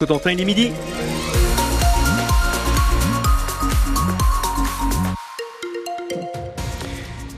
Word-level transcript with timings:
Cotentin, 0.00 0.30
il 0.30 0.40
est 0.40 0.44
midi. 0.44 0.70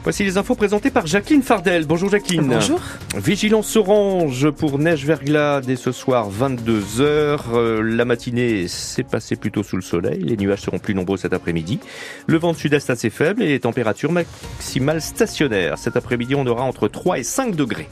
Voici 0.02 0.24
les 0.24 0.36
infos 0.36 0.54
présentées 0.54 0.90
par 0.90 1.06
Jacqueline 1.06 1.42
Fardel. 1.42 1.86
Bonjour 1.86 2.10
Jacqueline. 2.10 2.48
Bonjour. 2.48 2.82
Vigilance 3.16 3.76
orange 3.76 4.50
pour 4.50 4.78
neige 4.78 5.06
verglas 5.06 5.62
dès 5.62 5.76
ce 5.76 5.90
soir 5.90 6.28
22h. 6.30 7.38
Euh, 7.54 7.80
la 7.80 8.04
matinée 8.04 8.68
s'est 8.68 9.04
passée 9.04 9.36
plutôt 9.36 9.62
sous 9.62 9.76
le 9.76 9.82
soleil. 9.82 10.20
Les 10.22 10.36
nuages 10.36 10.60
seront 10.60 10.78
plus 10.78 10.94
nombreux 10.94 11.16
cet 11.16 11.32
après-midi. 11.32 11.80
Le 12.26 12.36
vent 12.36 12.52
de 12.52 12.58
sud-est 12.58 12.90
assez 12.90 13.08
faible 13.08 13.42
et 13.42 13.48
les 13.48 13.60
températures 13.60 14.12
maximales 14.12 15.00
stationnaires. 15.00 15.78
Cet 15.78 15.96
après-midi, 15.96 16.34
on 16.34 16.46
aura 16.46 16.64
entre 16.64 16.88
3 16.88 17.20
et 17.20 17.22
5 17.22 17.56
degrés. 17.56 17.88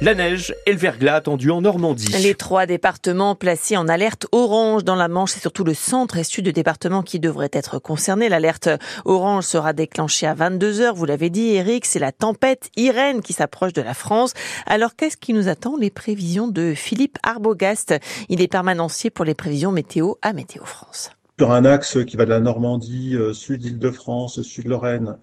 La 0.00 0.14
neige 0.14 0.54
et 0.64 0.70
le 0.70 0.78
verglas 0.78 1.16
attendus 1.16 1.50
en 1.50 1.60
Normandie. 1.60 2.12
Les 2.22 2.36
trois 2.36 2.66
départements 2.66 3.34
placés 3.34 3.76
en 3.76 3.88
alerte 3.88 4.28
orange 4.30 4.84
dans 4.84 4.94
la 4.94 5.08
Manche, 5.08 5.32
c'est 5.32 5.40
surtout 5.40 5.64
le 5.64 5.74
centre 5.74 6.18
et 6.18 6.22
sud 6.22 6.44
du 6.44 6.52
département 6.52 7.02
qui 7.02 7.18
devrait 7.18 7.50
être 7.52 7.80
concerné. 7.80 8.28
L'alerte 8.28 8.68
orange 9.04 9.42
sera 9.42 9.72
déclenchée 9.72 10.28
à 10.28 10.34
22 10.34 10.82
heures. 10.82 10.94
Vous 10.94 11.04
l'avez 11.04 11.30
dit, 11.30 11.48
Eric, 11.48 11.84
c'est 11.84 11.98
la 11.98 12.12
tempête 12.12 12.70
Irène 12.76 13.22
qui 13.22 13.32
s'approche 13.32 13.72
de 13.72 13.82
la 13.82 13.92
France. 13.92 14.34
Alors, 14.66 14.94
qu'est-ce 14.94 15.16
qui 15.16 15.32
nous 15.32 15.48
attend? 15.48 15.76
Les 15.76 15.90
prévisions 15.90 16.46
de 16.46 16.74
Philippe 16.76 17.18
Arbogast. 17.24 17.96
Il 18.28 18.40
est 18.40 18.46
permanencier 18.46 19.10
pour 19.10 19.24
les 19.24 19.34
prévisions 19.34 19.72
météo 19.72 20.12
à 20.22 20.32
Météo 20.32 20.64
France. 20.64 21.10
Sur 21.40 21.50
un 21.50 21.64
axe 21.64 21.98
qui 22.06 22.16
va 22.16 22.24
de 22.24 22.30
la 22.30 22.38
Normandie, 22.38 23.16
euh, 23.16 23.32
sud-Île-de-France, 23.32 24.42
sud-Lorraine, 24.42 25.16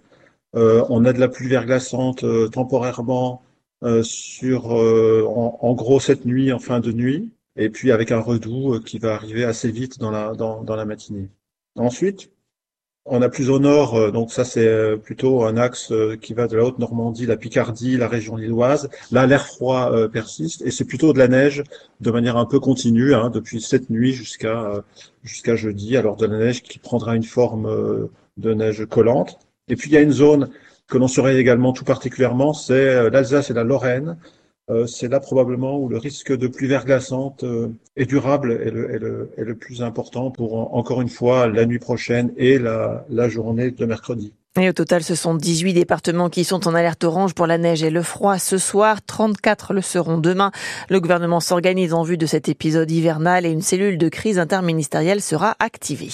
euh, 0.57 0.83
on 0.89 1.05
a 1.05 1.13
de 1.13 1.19
la 1.21 1.29
pluie 1.29 1.47
verglaçante 1.47 2.25
euh, 2.25 2.49
temporairement 2.49 3.41
sur 4.03 4.75
euh, 4.77 5.23
en, 5.27 5.73
gros 5.73 5.99
cette 5.99 6.25
nuit, 6.25 6.51
en 6.51 6.59
fin 6.59 6.79
de 6.79 6.91
nuit, 6.91 7.31
et 7.55 7.69
puis 7.69 7.91
avec 7.91 8.11
un 8.11 8.19
redout 8.19 8.75
euh, 8.75 8.79
qui 8.79 8.99
va 8.99 9.13
arriver 9.13 9.43
assez 9.43 9.71
vite 9.71 9.99
dans 9.99 10.11
la, 10.11 10.33
dans, 10.33 10.63
dans 10.63 10.75
la 10.75 10.85
matinée. 10.85 11.29
Ensuite, 11.77 12.31
on 13.05 13.21
a 13.21 13.29
plus 13.29 13.51
au 13.51 13.59
nord, 13.59 14.11
donc 14.11 14.31
ça 14.31 14.43
c'est 14.43 14.97
plutôt 14.97 15.43
un 15.43 15.57
axe 15.57 15.93
qui 16.21 16.33
va 16.33 16.47
de 16.47 16.57
la 16.57 16.63
Haute-Normandie, 16.63 17.27
la 17.27 17.37
Picardie, 17.37 17.97
la 17.97 18.07
région 18.07 18.35
lilloise. 18.35 18.89
Là, 19.11 19.27
l'air 19.27 19.45
froid 19.45 20.07
persiste 20.07 20.63
et 20.63 20.71
c'est 20.71 20.85
plutôt 20.85 21.13
de 21.13 21.19
la 21.19 21.27
neige 21.27 21.63
de 22.01 22.09
manière 22.09 22.37
un 22.37 22.45
peu 22.45 22.59
continue, 22.59 23.13
hein, 23.13 23.29
depuis 23.29 23.61
cette 23.61 23.91
nuit 23.91 24.13
jusqu'à 24.13 24.83
jusqu'à 25.21 25.55
jeudi. 25.55 25.97
Alors 25.97 26.15
de 26.15 26.25
la 26.25 26.39
neige 26.39 26.63
qui 26.63 26.79
prendra 26.79 27.15
une 27.15 27.23
forme 27.23 28.09
de 28.37 28.53
neige 28.55 28.85
collante. 28.85 29.37
Et 29.67 29.75
puis 29.75 29.91
il 29.91 29.93
y 29.93 29.97
a 29.97 30.01
une 30.01 30.11
zone 30.11 30.49
que 30.87 30.97
l'on 30.97 31.07
surveille 31.07 31.37
également 31.37 31.73
tout 31.73 31.83
particulièrement, 31.83 32.53
c'est 32.53 32.73
euh, 32.73 33.09
l'Alsace 33.09 33.49
et 33.49 33.53
la 33.53 33.63
Lorraine. 33.63 34.17
Euh, 34.69 34.87
c'est 34.87 35.07
là 35.07 35.19
probablement 35.19 35.79
où 35.79 35.89
le 35.89 35.97
risque 35.97 36.35
de 36.35 36.47
pluie 36.47 36.67
verglaçante 36.67 37.43
euh, 37.43 37.69
est 37.95 38.05
durable 38.05 38.51
et 38.51 38.71
le, 38.71 39.29
est 39.37 39.43
le, 39.43 39.55
plus 39.55 39.83
important 39.83 40.31
pour 40.31 40.75
encore 40.75 41.01
une 41.01 41.09
fois 41.09 41.47
la 41.47 41.67
nuit 41.67 41.77
prochaine 41.77 42.33
et 42.35 42.57
la, 42.57 43.05
la 43.09 43.29
journée 43.29 43.69
de 43.69 43.85
mercredi. 43.85 44.33
Et 44.57 44.69
au 44.69 44.73
total, 44.73 45.03
ce 45.03 45.15
sont 45.15 45.35
18 45.35 45.73
départements 45.73 46.29
qui 46.29 46.45
sont 46.45 46.65
en 46.65 46.73
alerte 46.73 47.03
orange 47.03 47.33
pour 47.33 47.45
la 47.45 47.57
neige 47.57 47.83
et 47.83 47.89
le 47.89 48.01
froid 48.01 48.39
ce 48.39 48.57
soir. 48.57 49.01
34 49.05 49.73
le 49.73 49.81
seront 49.81 50.17
demain. 50.17 50.51
Le 50.89 51.01
gouvernement 51.01 51.41
s'organise 51.41 51.93
en 51.93 52.03
vue 52.03 52.17
de 52.17 52.25
cet 52.25 52.47
épisode 52.47 52.89
hivernal 52.89 53.45
et 53.45 53.49
une 53.49 53.61
cellule 53.61 53.97
de 53.97 54.07
crise 54.07 54.39
interministérielle 54.39 55.21
sera 55.21 55.57
activée. 55.59 56.07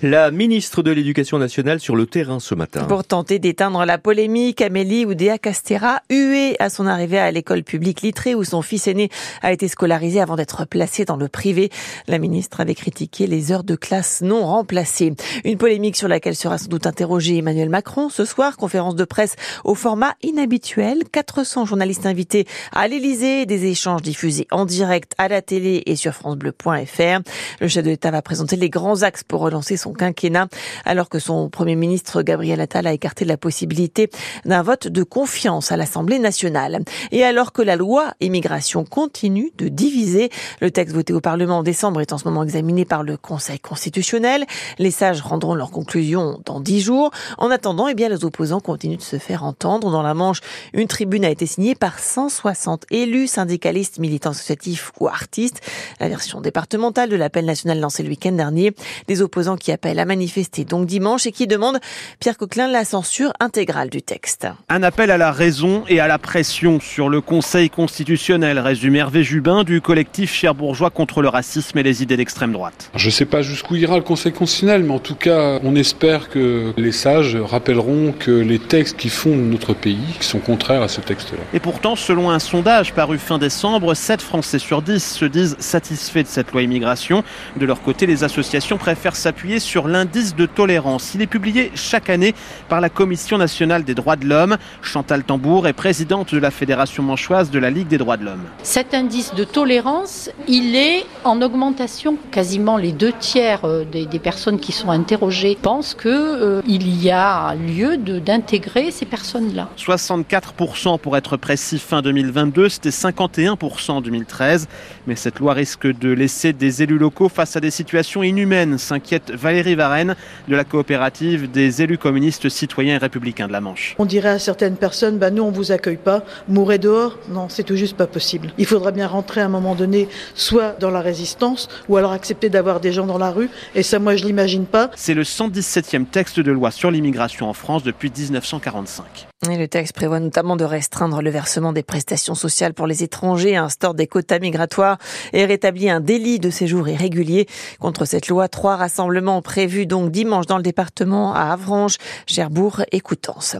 La 0.00 0.30
ministre 0.30 0.84
de 0.84 0.92
l'Éducation 0.92 1.38
nationale 1.38 1.80
sur 1.80 1.96
le 1.96 2.06
terrain 2.06 2.38
ce 2.38 2.54
matin. 2.54 2.84
Pour 2.84 3.02
tenter 3.02 3.40
d'éteindre 3.40 3.84
la 3.84 3.98
polémique, 3.98 4.60
Amélie 4.60 5.04
Oudéa 5.04 5.38
Castera, 5.38 6.02
huée 6.08 6.54
à 6.60 6.70
son 6.70 6.86
arrivée 6.86 7.18
à 7.18 7.32
l'école 7.32 7.64
publique 7.64 8.02
Littré 8.02 8.36
où 8.36 8.44
son 8.44 8.62
fils 8.62 8.86
aîné 8.86 9.10
a 9.42 9.52
été 9.52 9.66
scolarisé 9.66 10.20
avant 10.20 10.36
d'être 10.36 10.64
placé 10.66 11.04
dans 11.04 11.16
le 11.16 11.26
privé. 11.26 11.70
La 12.06 12.18
ministre 12.18 12.60
avait 12.60 12.76
critiqué 12.76 13.26
les 13.26 13.50
heures 13.50 13.64
de 13.64 13.74
classe 13.74 14.20
non 14.22 14.46
remplacées. 14.46 15.14
Une 15.42 15.58
polémique 15.58 15.96
sur 15.96 16.06
laquelle 16.06 16.36
sera 16.36 16.58
sans 16.58 16.68
doute 16.68 16.86
interrogé 16.86 17.38
Emmanuel 17.38 17.68
Macron 17.68 18.08
ce 18.08 18.24
soir, 18.24 18.56
conférence 18.56 18.94
de 18.94 19.04
presse 19.04 19.34
au 19.64 19.74
format 19.74 20.14
inhabituel. 20.22 21.02
400 21.10 21.66
journalistes 21.66 22.06
invités 22.06 22.46
à 22.70 22.86
l'Élysée, 22.86 23.46
des 23.46 23.64
échanges 23.64 24.02
diffusés 24.02 24.46
en 24.52 24.64
direct 24.64 25.14
à 25.18 25.26
la 25.26 25.42
télé 25.42 25.82
et 25.86 25.96
sur 25.96 26.12
francebleu.fr. 26.12 27.20
Le 27.60 27.66
chef 27.66 27.82
de 27.82 27.90
l'État 27.90 28.12
va 28.12 28.22
présenter 28.22 28.54
les 28.54 28.70
grands 28.70 29.02
axes 29.02 29.24
pour 29.24 29.40
relancer 29.40 29.76
son 29.76 29.87
quinquennat, 29.92 30.48
alors 30.84 31.08
que 31.08 31.18
son 31.18 31.48
Premier 31.48 31.76
ministre 31.76 32.22
Gabriel 32.22 32.60
Attal 32.60 32.86
a 32.86 32.92
écarté 32.92 33.24
la 33.24 33.36
possibilité 33.36 34.10
d'un 34.44 34.62
vote 34.62 34.88
de 34.88 35.02
confiance 35.02 35.72
à 35.72 35.76
l'Assemblée 35.76 36.18
nationale. 36.18 36.82
Et 37.12 37.24
alors 37.24 37.52
que 37.52 37.62
la 37.62 37.76
loi 37.76 38.12
immigration 38.20 38.84
continue 38.84 39.52
de 39.56 39.68
diviser, 39.68 40.30
le 40.60 40.70
texte 40.70 40.94
voté 40.94 41.12
au 41.12 41.20
Parlement 41.20 41.58
en 41.58 41.62
décembre 41.62 42.00
est 42.00 42.12
en 42.12 42.18
ce 42.18 42.24
moment 42.26 42.42
examiné 42.42 42.84
par 42.84 43.02
le 43.02 43.16
Conseil 43.16 43.58
constitutionnel. 43.58 44.44
Les 44.78 44.90
sages 44.90 45.20
rendront 45.20 45.54
leurs 45.54 45.70
conclusions 45.70 46.40
dans 46.44 46.60
dix 46.60 46.80
jours. 46.80 47.10
En 47.38 47.50
attendant, 47.50 47.88
eh 47.88 47.94
bien, 47.94 48.08
les 48.08 48.24
opposants 48.24 48.60
continuent 48.60 48.96
de 48.96 49.02
se 49.02 49.18
faire 49.18 49.44
entendre. 49.44 49.90
Dans 49.90 50.02
la 50.02 50.14
Manche, 50.14 50.40
une 50.72 50.88
tribune 50.88 51.24
a 51.24 51.30
été 51.30 51.46
signée 51.46 51.74
par 51.74 51.98
160 51.98 52.84
élus, 52.90 53.28
syndicalistes, 53.28 53.98
militants 53.98 54.30
associatifs 54.30 54.92
ou 55.00 55.08
artistes. 55.08 55.60
La 56.00 56.08
version 56.08 56.40
départementale 56.40 57.08
de 57.08 57.16
l'appel 57.16 57.44
national 57.44 57.80
lancé 57.80 58.02
le 58.02 58.10
week-end 58.10 58.32
dernier. 58.32 58.74
Des 59.06 59.22
opposants 59.22 59.56
qui 59.56 59.70
appelle 59.78 60.00
à 60.00 60.04
manifester 60.04 60.64
donc 60.64 60.86
dimanche 60.86 61.28
et 61.28 61.30
qui 61.30 61.46
demande, 61.46 61.78
Pierre 62.18 62.36
Coquelin, 62.36 62.66
la 62.66 62.84
censure 62.84 63.32
intégrale 63.38 63.90
du 63.90 64.02
texte. 64.02 64.48
Un 64.68 64.82
appel 64.82 65.12
à 65.12 65.18
la 65.18 65.30
raison 65.30 65.84
et 65.88 66.00
à 66.00 66.08
la 66.08 66.18
pression 66.18 66.80
sur 66.80 67.08
le 67.08 67.20
Conseil 67.20 67.70
constitutionnel, 67.70 68.58
résume 68.58 68.96
Hervé 68.96 69.22
Jubin 69.22 69.62
du 69.62 69.80
collectif 69.80 70.34
Cherbourgeois 70.34 70.90
contre 70.90 71.22
le 71.22 71.28
racisme 71.28 71.78
et 71.78 71.84
les 71.84 72.02
idées 72.02 72.16
d'extrême 72.16 72.50
droite. 72.50 72.90
Je 72.96 73.06
ne 73.06 73.12
sais 73.12 73.24
pas 73.24 73.40
jusqu'où 73.40 73.76
ira 73.76 73.96
le 73.96 74.02
Conseil 74.02 74.32
constitutionnel, 74.32 74.82
mais 74.82 74.94
en 74.94 74.98
tout 74.98 75.14
cas, 75.14 75.60
on 75.62 75.76
espère 75.76 76.28
que 76.28 76.72
les 76.76 76.90
sages 76.90 77.36
rappelleront 77.36 78.12
que 78.18 78.32
les 78.32 78.58
textes 78.58 78.96
qui 78.96 79.10
fondent 79.10 79.48
notre 79.48 79.74
pays 79.74 80.16
sont 80.18 80.40
contraires 80.40 80.82
à 80.82 80.88
ce 80.88 81.00
texte-là. 81.00 81.38
Et 81.54 81.60
pourtant, 81.60 81.94
selon 81.94 82.30
un 82.30 82.40
sondage 82.40 82.94
paru 82.94 83.16
fin 83.16 83.38
décembre, 83.38 83.94
7 83.94 84.22
Français 84.22 84.58
sur 84.58 84.82
10 84.82 84.98
se 84.98 85.24
disent 85.24 85.56
satisfaits 85.60 86.24
de 86.24 86.26
cette 86.26 86.50
loi 86.50 86.62
immigration. 86.62 87.22
De 87.56 87.64
leur 87.64 87.80
côté, 87.80 88.06
les 88.06 88.24
associations 88.24 88.76
préfèrent 88.76 89.14
s'appuyer 89.14 89.60
sur 89.68 89.86
l'indice 89.86 90.34
de 90.34 90.46
tolérance. 90.46 91.12
Il 91.14 91.20
est 91.20 91.26
publié 91.26 91.70
chaque 91.74 92.08
année 92.08 92.34
par 92.70 92.80
la 92.80 92.88
Commission 92.88 93.36
nationale 93.36 93.84
des 93.84 93.94
droits 93.94 94.16
de 94.16 94.26
l'homme. 94.26 94.56
Chantal 94.80 95.24
Tambour 95.24 95.68
est 95.68 95.74
présidente 95.74 96.34
de 96.34 96.40
la 96.40 96.50
Fédération 96.50 97.02
manchoise 97.02 97.50
de 97.50 97.58
la 97.58 97.68
Ligue 97.68 97.88
des 97.88 97.98
droits 97.98 98.16
de 98.16 98.24
l'homme. 98.24 98.44
Cet 98.62 98.94
indice 98.94 99.34
de 99.34 99.44
tolérance, 99.44 100.30
il 100.48 100.74
est 100.74 101.04
en 101.24 101.42
augmentation. 101.42 102.16
Quasiment 102.30 102.78
les 102.78 102.92
deux 102.92 103.12
tiers 103.12 103.66
euh, 103.66 103.84
des, 103.84 104.06
des 104.06 104.18
personnes 104.18 104.58
qui 104.58 104.72
sont 104.72 104.88
interrogées 104.88 105.58
pensent 105.60 105.94
qu'il 105.94 106.10
euh, 106.12 106.62
y 106.66 107.10
a 107.10 107.54
lieu 107.54 107.98
d'intégrer 107.98 108.90
ces 108.90 109.04
personnes-là. 109.04 109.68
64% 109.76 110.98
pour 110.98 111.18
être 111.18 111.36
précis 111.36 111.78
fin 111.78 112.00
2022, 112.00 112.70
c'était 112.70 112.88
51% 112.88 113.90
en 113.90 114.00
2013. 114.00 114.66
Mais 115.06 115.14
cette 115.14 115.40
loi 115.40 115.52
risque 115.52 115.86
de 115.86 116.10
laisser 116.10 116.54
des 116.54 116.82
élus 116.82 116.98
locaux 116.98 117.28
face 117.28 117.54
à 117.54 117.60
des 117.60 117.70
situations 117.70 118.22
inhumaines, 118.22 118.78
s'inquiète 118.78 119.30
Valérie 119.30 119.57
Valérie 119.58 119.74
Varenne 119.74 120.14
de 120.46 120.54
la 120.54 120.62
coopérative 120.62 121.50
des 121.50 121.82
élus 121.82 121.98
communistes 121.98 122.48
citoyens 122.48 122.94
et 122.94 122.98
républicains 122.98 123.48
de 123.48 123.52
la 123.52 123.60
Manche. 123.60 123.96
On 123.98 124.04
dirait 124.04 124.28
à 124.28 124.38
certaines 124.38 124.76
personnes, 124.76 125.18
bah 125.18 125.30
nous 125.30 125.42
on 125.42 125.50
vous 125.50 125.72
accueille 125.72 125.96
pas, 125.96 126.22
mourrez 126.46 126.78
dehors. 126.78 127.18
Non, 127.28 127.48
c'est 127.48 127.64
tout 127.64 127.74
juste 127.74 127.96
pas 127.96 128.06
possible. 128.06 128.50
Il 128.56 128.66
faudra 128.66 128.92
bien 128.92 129.08
rentrer 129.08 129.40
à 129.40 129.46
un 129.46 129.48
moment 129.48 129.74
donné, 129.74 130.08
soit 130.36 130.76
dans 130.78 130.90
la 130.90 131.00
résistance, 131.00 131.68
ou 131.88 131.96
alors 131.96 132.12
accepter 132.12 132.50
d'avoir 132.50 132.78
des 132.78 132.92
gens 132.92 133.06
dans 133.06 133.18
la 133.18 133.32
rue. 133.32 133.50
Et 133.74 133.82
ça, 133.82 133.98
moi, 133.98 134.14
je 134.14 134.26
l'imagine 134.26 134.64
pas. 134.64 134.92
C'est 134.94 135.14
le 135.14 135.24
117e 135.24 136.06
texte 136.06 136.38
de 136.38 136.52
loi 136.52 136.70
sur 136.70 136.92
l'immigration 136.92 137.50
en 137.50 137.52
France 137.52 137.82
depuis 137.82 138.12
1945. 138.16 139.26
Et 139.48 139.56
le 139.56 139.68
texte 139.68 139.94
prévoit 139.94 140.18
notamment 140.18 140.56
de 140.56 140.64
restreindre 140.64 141.22
le 141.22 141.30
versement 141.30 141.72
des 141.72 141.84
prestations 141.84 142.34
sociales 142.34 142.74
pour 142.74 142.88
les 142.88 143.04
étrangers, 143.04 143.56
instaure 143.56 143.94
des 143.94 144.08
quotas 144.08 144.40
migratoires 144.40 144.98
et 145.32 145.44
rétablit 145.44 145.88
un 145.88 146.00
délit 146.00 146.40
de 146.40 146.50
séjour 146.50 146.88
irrégulier. 146.88 147.46
Contre 147.78 148.04
cette 148.04 148.26
loi, 148.26 148.48
trois 148.48 148.74
rassemblements 148.74 149.36
prévus 149.48 149.86
donc 149.86 150.10
dimanche 150.10 150.44
dans 150.44 150.58
le 150.58 150.62
département 150.62 151.32
à 151.32 151.52
Avranches, 151.52 151.96
Cherbourg 152.26 152.82
et 152.92 153.00
Coutances. 153.00 153.56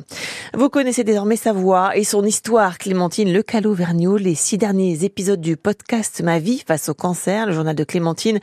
Vous 0.53 0.69
connaissez 0.69 1.03
désormais 1.03 1.37
sa 1.37 1.55
voix 1.55 1.97
et 1.97 2.05
son 2.05 2.27
histoire, 2.27 2.77
Clémentine 2.77 3.33
Lecalo-Vergniaud. 3.33 4.19
Les 4.19 4.35
six 4.35 4.59
derniers 4.59 5.05
épisodes 5.05 5.41
du 5.41 5.57
podcast 5.57 6.21
Ma 6.23 6.41
vie 6.41 6.63
face 6.67 6.91
au 6.91 6.95
cancer, 6.95 7.47
le 7.47 7.53
journal 7.53 7.75
de 7.75 7.85
Clémentine, 7.85 8.39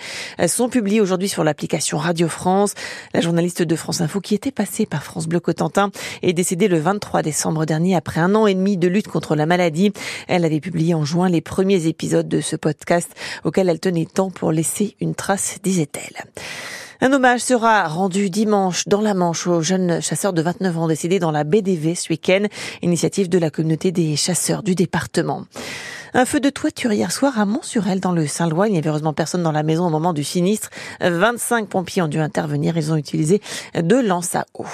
sont 0.47 0.69
publiés 0.69 1.01
aujourd'hui 1.01 1.29
sur 1.29 1.43
l'application 1.43 1.99
Radio 1.99 2.27
France. 2.27 2.73
La 3.13 3.21
journaliste 3.21 3.61
de 3.61 3.75
France 3.75 4.01
Info 4.01 4.21
qui 4.21 4.33
était 4.33 4.49
passée 4.49 4.87
par 4.87 5.03
France 5.03 5.27
Bleu 5.27 5.39
Cotentin 5.39 5.91
est 6.23 6.33
décédée 6.33 6.67
le 6.67 6.79
23 6.79 7.21
décembre 7.21 7.67
dernier, 7.67 7.95
après 7.95 8.21
un 8.21 8.33
an 8.33 8.47
et 8.47 8.55
demi 8.55 8.75
de 8.75 8.87
lutte 8.87 9.07
contre 9.07 9.35
la 9.35 9.45
maladie. 9.45 9.93
Elle 10.27 10.45
avait 10.45 10.61
publié 10.61 10.95
en 10.95 11.05
juin 11.05 11.29
les 11.29 11.41
premiers 11.41 11.85
épisodes 11.85 12.27
de 12.27 12.41
ce 12.41 12.55
podcast 12.55 13.11
auquel 13.43 13.69
elle 13.69 13.79
tenait 13.79 14.07
tant 14.11 14.31
pour 14.31 14.51
laisser 14.51 14.95
une 14.99 15.13
trace, 15.13 15.59
disait-elle. 15.61 16.23
Un 17.01 17.11
hommage 17.11 17.41
sera 17.41 17.87
rendu 17.87 18.29
dimanche 18.29 18.87
dans 18.87 19.01
la 19.01 19.13
Manche 19.13 19.47
aux 19.47 19.61
jeunes 19.61 20.01
chasseurs 20.01 20.31
de 20.31 20.41
29 20.41 20.77
ans 20.77 20.87
décédés 20.87 21.19
dans 21.19 21.31
la 21.31 21.43
BDV 21.43 21.93
ce 21.93 22.09
week-end, 22.09 22.43
initiative 22.81 23.27
de 23.27 23.37
la 23.37 23.49
communauté 23.49 23.91
des 23.91 24.15
chasseurs 24.15 24.63
du 24.63 24.75
département. 24.75 25.45
Un 26.17 26.23
feu 26.23 26.39
de 26.39 26.49
toiture 26.49 26.93
hier 26.93 27.11
soir 27.11 27.37
à 27.37 27.45
Mont-sur-Elle 27.45 27.99
dans 27.99 28.13
le 28.13 28.25
Saint-Lois. 28.25 28.69
Il 28.69 28.71
n'y 28.71 28.77
avait 28.77 28.87
heureusement 28.87 29.11
personne 29.11 29.43
dans 29.43 29.51
la 29.51 29.63
maison 29.63 29.85
au 29.85 29.89
moment 29.89 30.13
du 30.13 30.23
sinistre. 30.23 30.69
25 31.01 31.67
pompiers 31.67 32.03
ont 32.03 32.07
dû 32.07 32.19
intervenir. 32.19 32.77
Ils 32.77 32.93
ont 32.93 32.95
utilisé 32.95 33.41
deux 33.83 34.01
lances 34.01 34.33
à 34.33 34.45
eau. 34.53 34.65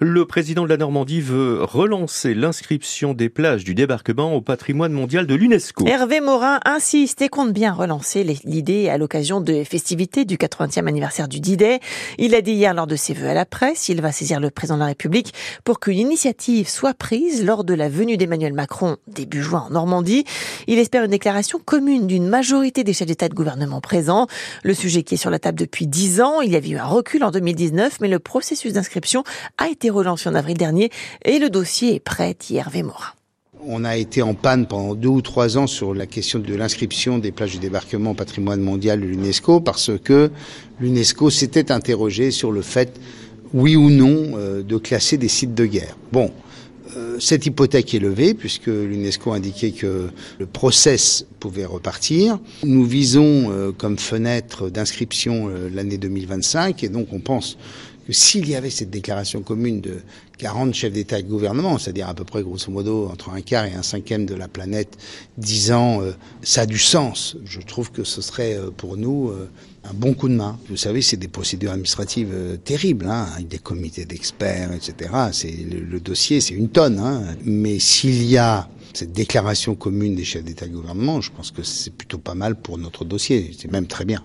Le 0.00 0.24
président 0.26 0.62
de 0.62 0.68
la 0.68 0.76
Normandie 0.76 1.20
veut 1.20 1.64
relancer 1.64 2.32
l'inscription 2.32 3.12
des 3.12 3.28
plages 3.28 3.64
du 3.64 3.74
débarquement 3.74 4.32
au 4.36 4.40
patrimoine 4.40 4.92
mondial 4.92 5.26
de 5.26 5.34
l'UNESCO. 5.34 5.84
Hervé 5.88 6.20
Morin 6.20 6.60
insiste 6.64 7.22
et 7.22 7.28
compte 7.28 7.52
bien 7.52 7.72
relancer 7.72 8.22
l'idée 8.44 8.88
à 8.88 8.96
l'occasion 8.96 9.40
des 9.40 9.64
festivités 9.64 10.24
du 10.24 10.36
80e 10.36 10.86
anniversaire 10.86 11.26
du 11.26 11.40
D-Day. 11.40 11.80
Il 12.18 12.36
a 12.36 12.40
dit 12.40 12.52
hier 12.52 12.72
lors 12.74 12.86
de 12.86 12.94
ses 12.94 13.14
vœux 13.14 13.28
à 13.28 13.34
la 13.34 13.44
presse, 13.44 13.88
il 13.88 14.00
va 14.00 14.12
saisir 14.12 14.38
le 14.38 14.50
président 14.50 14.76
de 14.76 14.82
la 14.82 14.86
République 14.86 15.34
pour 15.64 15.80
qu'une 15.80 15.98
initiative 15.98 16.68
soit 16.68 16.94
prise 16.94 17.44
lors 17.44 17.64
de 17.64 17.74
la 17.74 17.88
venue 17.88 18.16
d'Emmanuel 18.16 18.52
Macron 18.52 18.98
début 19.08 19.42
juin 19.42 19.66
en 19.66 19.70
Normandie. 19.70 20.24
Il 20.70 20.78
espère 20.78 21.02
une 21.02 21.10
déclaration 21.10 21.58
commune 21.64 22.06
d'une 22.06 22.28
majorité 22.28 22.84
des 22.84 22.92
chefs 22.92 23.06
d'État 23.06 23.30
de 23.30 23.34
gouvernement 23.34 23.80
présents. 23.80 24.26
Le 24.62 24.74
sujet 24.74 25.02
qui 25.02 25.14
est 25.14 25.16
sur 25.16 25.30
la 25.30 25.38
table 25.38 25.58
depuis 25.58 25.86
dix 25.86 26.20
ans, 26.20 26.42
il 26.42 26.52
y 26.52 26.56
avait 26.56 26.68
eu 26.68 26.76
un 26.76 26.84
recul 26.84 27.24
en 27.24 27.30
2019, 27.30 28.02
mais 28.02 28.08
le 28.08 28.18
processus 28.18 28.74
d'inscription 28.74 29.24
a 29.56 29.68
été 29.68 29.88
relancé 29.88 30.28
en 30.28 30.34
avril 30.34 30.58
dernier 30.58 30.90
et 31.24 31.38
le 31.38 31.48
dossier 31.48 31.94
est 31.94 32.00
prêt, 32.00 32.36
Hervé 32.50 32.82
Morin. 32.82 33.14
On 33.66 33.82
a 33.82 33.96
été 33.96 34.20
en 34.20 34.34
panne 34.34 34.66
pendant 34.66 34.94
deux 34.94 35.08
ou 35.08 35.22
trois 35.22 35.56
ans 35.56 35.66
sur 35.66 35.94
la 35.94 36.06
question 36.06 36.38
de 36.38 36.54
l'inscription 36.54 37.16
des 37.16 37.32
plages 37.32 37.52
du 37.52 37.58
débarquement 37.60 38.10
au 38.10 38.14
patrimoine 38.14 38.60
mondial 38.60 39.00
de 39.00 39.06
l'UNESCO 39.06 39.60
parce 39.60 39.92
que 40.04 40.30
l'UNESCO 40.80 41.30
s'était 41.30 41.72
interrogé 41.72 42.30
sur 42.30 42.52
le 42.52 42.60
fait, 42.60 43.00
oui 43.54 43.74
ou 43.74 43.88
non, 43.88 44.34
euh, 44.36 44.62
de 44.62 44.76
classer 44.76 45.16
des 45.16 45.28
sites 45.28 45.54
de 45.54 45.64
guerre. 45.64 45.96
Bon, 46.12 46.30
cette 47.18 47.46
hypothèque 47.46 47.94
est 47.94 47.98
levée 47.98 48.34
puisque 48.34 48.66
l'UNESCO 48.66 49.32
indiquait 49.32 49.72
que 49.72 50.08
le 50.38 50.46
process 50.46 51.26
pouvait 51.40 51.64
repartir. 51.64 52.38
Nous 52.64 52.84
visons 52.84 53.50
euh, 53.50 53.72
comme 53.72 53.98
fenêtre 53.98 54.70
d'inscription 54.70 55.50
l'année 55.72 55.98
2025 55.98 56.84
et 56.84 56.88
donc 56.88 57.12
on 57.12 57.20
pense 57.20 57.58
que 58.08 58.14
s'il 58.14 58.48
y 58.48 58.54
avait 58.54 58.70
cette 58.70 58.88
déclaration 58.88 59.42
commune 59.42 59.82
de 59.82 59.98
40 60.38 60.72
chefs 60.72 60.94
d'État 60.94 61.18
et 61.18 61.22
de 61.22 61.28
gouvernement, 61.28 61.76
c'est-à-dire 61.76 62.08
à 62.08 62.14
peu 62.14 62.24
près 62.24 62.42
grosso 62.42 62.72
modo 62.72 63.06
entre 63.12 63.28
un 63.28 63.42
quart 63.42 63.66
et 63.66 63.74
un 63.74 63.82
cinquième 63.82 64.24
de 64.24 64.34
la 64.34 64.48
planète, 64.48 64.96
disant 65.36 66.00
euh, 66.00 66.12
ça 66.42 66.62
a 66.62 66.66
du 66.66 66.78
sens, 66.78 67.36
je 67.44 67.60
trouve 67.60 67.92
que 67.92 68.04
ce 68.04 68.22
serait 68.22 68.54
euh, 68.54 68.70
pour 68.74 68.96
nous 68.96 69.28
euh, 69.28 69.50
un 69.84 69.92
bon 69.92 70.14
coup 70.14 70.30
de 70.30 70.34
main. 70.34 70.58
Vous 70.70 70.78
savez, 70.78 71.02
c'est 71.02 71.18
des 71.18 71.28
procédures 71.28 71.72
administratives 71.72 72.58
terribles, 72.64 73.04
hein, 73.10 73.26
avec 73.34 73.48
des 73.48 73.58
comités 73.58 74.06
d'experts, 74.06 74.72
etc. 74.72 75.10
C'est 75.32 75.52
le, 75.52 76.00
dossier, 76.00 76.40
c'est 76.40 76.54
une 76.54 76.70
tonne. 76.70 76.98
Hein. 77.00 77.36
Mais 77.44 77.78
s'il 77.78 78.24
y 78.24 78.38
a 78.38 78.70
cette 78.94 79.12
déclaration 79.12 79.74
commune 79.74 80.14
des 80.14 80.24
chefs 80.24 80.44
d'État 80.44 80.64
et 80.64 80.70
de 80.70 80.74
gouvernement, 80.74 81.20
je 81.20 81.30
pense 81.30 81.50
que 81.50 81.62
c'est 81.62 81.92
plutôt 81.92 82.18
pas 82.18 82.34
mal 82.34 82.56
pour 82.56 82.78
notre 82.78 83.04
dossier. 83.04 83.54
C'est 83.58 83.70
même 83.70 83.86
très 83.86 84.06
bien. 84.06 84.24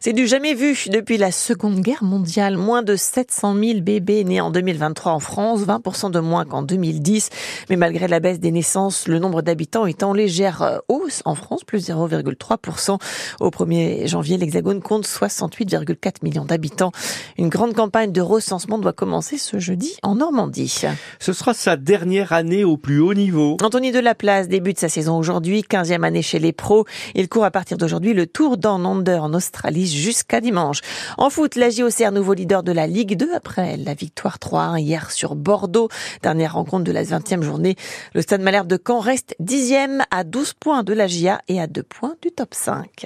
C'est 0.00 0.12
du 0.12 0.26
jamais 0.26 0.54
vu 0.54 0.76
depuis 0.90 1.16
la 1.16 1.32
Seconde 1.32 1.80
Guerre 1.80 2.04
mondiale. 2.04 2.56
Moins 2.56 2.82
de 2.82 2.96
700 2.96 3.54
000 3.54 3.80
bébés 3.80 4.24
nés 4.24 4.40
en 4.40 4.50
2023 4.50 5.12
en 5.12 5.20
France, 5.20 5.60
20% 5.62 6.10
de 6.10 6.20
moins 6.20 6.44
qu'en 6.44 6.62
2010. 6.62 7.30
Mais 7.70 7.76
malgré 7.76 8.08
la 8.08 8.20
baisse 8.20 8.40
des 8.40 8.50
naissances, 8.50 9.08
le 9.08 9.18
nombre 9.18 9.42
d'habitants 9.42 9.86
est 9.86 10.02
en 10.02 10.12
légère 10.12 10.62
euh, 10.62 10.78
hausse 10.88 11.22
en 11.24 11.34
France, 11.34 11.64
plus 11.64 11.88
0,3%. 11.88 12.98
Au 13.40 13.48
1er 13.48 14.06
janvier, 14.06 14.36
l'Hexagone 14.36 14.82
compte 14.82 15.06
68,4 15.06 16.16
millions 16.22 16.44
d'habitants. 16.44 16.92
Une 17.38 17.48
grande 17.48 17.74
campagne 17.74 18.12
de 18.12 18.20
recensement 18.20 18.78
doit 18.78 18.92
commencer 18.92 19.38
ce 19.38 19.58
jeudi 19.58 19.96
en 20.02 20.16
Normandie. 20.16 20.82
Ce 21.20 21.32
sera 21.32 21.54
sa 21.54 21.76
dernière 21.76 22.32
année 22.32 22.64
au 22.64 22.76
plus 22.76 23.00
haut 23.00 23.14
niveau. 23.14 23.56
Anthony 23.62 23.92
Delaplace 23.92 24.48
débute 24.48 24.78
sa 24.78 24.88
saison 24.88 25.16
aujourd'hui, 25.16 25.62
15e 25.62 26.02
année 26.02 26.22
chez 26.22 26.38
les 26.38 26.52
pros. 26.52 26.84
Il 27.14 27.28
court 27.28 27.44
à 27.44 27.50
partir 27.50 27.78
d'aujourd'hui 27.78 28.12
le 28.12 28.26
Tour 28.26 28.56
d'En 28.56 28.84
en 28.84 29.34
Australie 29.34 29.53
jusqu'à 29.84 30.40
dimanche. 30.40 30.80
En 31.18 31.30
foot, 31.30 31.56
la 31.56 31.70
JOCR 31.70 32.12
nouveau 32.12 32.34
leader 32.34 32.62
de 32.62 32.72
la 32.72 32.86
Ligue 32.86 33.16
2 33.16 33.34
après 33.34 33.76
la 33.76 33.94
victoire 33.94 34.38
3-1 34.38 34.80
hier 34.80 35.10
sur 35.10 35.34
Bordeaux. 35.34 35.88
Dernière 36.22 36.54
rencontre 36.54 36.84
de 36.84 36.92
la 36.92 37.02
20e 37.02 37.42
journée. 37.42 37.76
Le 38.14 38.22
Stade 38.22 38.40
Malherbe 38.42 38.66
de 38.66 38.78
Caen 38.84 39.00
reste 39.00 39.34
10e 39.42 40.02
à 40.10 40.24
12 40.24 40.54
points 40.54 40.82
de 40.82 40.92
la 40.92 41.06
GIA 41.06 41.40
et 41.48 41.60
à 41.60 41.66
2 41.66 41.82
points 41.82 42.16
du 42.22 42.30
top 42.30 42.54
5. 42.54 43.02